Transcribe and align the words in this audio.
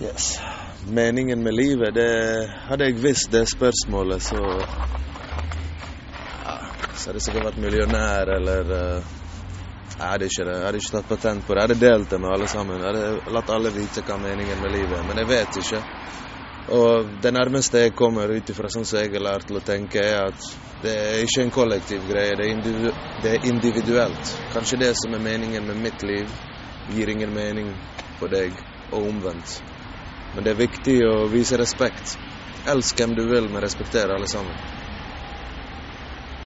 Yes. 0.00 0.40
Meningen 0.88 1.42
med 1.42 1.54
livet, 1.54 1.94
det 1.94 2.50
Hadde 2.68 2.84
jeg 2.84 2.98
visst 3.00 3.30
det 3.32 3.46
spørsmålet, 3.48 4.22
så 4.22 4.36
ja, 6.44 6.56
Så 6.94 7.08
hadde 7.08 7.16
jeg 7.16 7.24
sikkert 7.24 7.46
vært 7.46 7.62
millionær 7.64 8.28
eller 8.34 8.72
uh, 8.72 9.14
Jeg 9.96 10.10
hadde 10.10 10.28
ikke. 10.28 10.44
Jeg 10.44 10.64
hadde 10.66 10.82
ikke 10.82 10.92
tatt 10.98 11.08
patent 11.08 11.46
på 11.46 11.54
det. 11.54 11.62
Jeg 11.62 11.68
hadde 11.68 11.80
delt 11.80 12.10
det 12.10 12.20
med 12.20 12.34
alle 12.34 12.48
sammen. 12.52 12.82
Jeg 12.82 12.90
hadde 12.90 13.32
latt 13.32 13.52
alle 13.56 13.72
vite 13.72 14.04
hva 14.04 14.18
meningen 14.20 14.60
med 14.60 14.74
livet 14.74 14.98
er. 14.98 15.06
Men 15.08 15.22
jeg 15.22 15.30
vet 15.30 15.58
ikke. 15.62 15.80
Og 16.76 17.16
det 17.22 17.32
nærmeste 17.32 17.86
jeg 17.86 17.94
kommer 17.96 18.34
ut 18.36 18.52
ifra 18.52 18.68
sånn 18.68 18.84
som 18.84 19.00
jeg 19.00 19.14
har 19.14 19.24
lært 19.24 19.48
til 19.48 19.56
å 19.56 19.64
tenke, 19.64 20.02
er 20.02 20.26
at 20.26 20.50
det 20.82 20.92
er 20.92 21.22
ikke 21.24 21.46
en 21.46 21.54
kollektiv 21.54 22.04
greie, 22.10 22.34
det 22.36 22.44
er, 22.44 22.52
individu 22.52 22.92
det 23.22 23.32
er 23.32 23.48
individuelt. 23.48 24.32
Kanskje 24.52 24.82
det 24.82 24.92
som 25.00 25.14
er 25.16 25.24
meningen 25.24 25.64
med 25.70 25.80
mitt 25.86 26.04
liv, 26.04 26.28
gir 26.92 27.14
ingen 27.14 27.32
mening 27.32 27.72
på 28.20 28.28
deg, 28.34 28.52
og 28.92 29.08
omvendt. 29.08 29.56
Men 30.36 30.44
det 30.44 30.52
er 30.52 30.58
viktig 30.60 30.96
å 31.08 31.14
vise 31.32 31.56
respekt. 31.56 32.18
Elsk 32.68 32.98
hvem 33.00 33.14
du 33.16 33.22
vil, 33.30 33.46
men 33.48 33.64
respekter 33.64 34.12
alle 34.12 34.28
sammen. 34.28 34.75